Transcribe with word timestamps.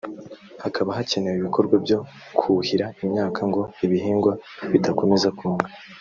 haba 0.63 0.91
hakenewe 0.97 1.37
ibikorwa 1.39 1.75
byo 1.83 1.99
kuhira 2.39 2.85
imyaka 3.03 3.39
ngo 3.49 3.61
ibihingwa 3.85 4.31
bidakomeza 4.71 5.29
kuma 5.37 5.61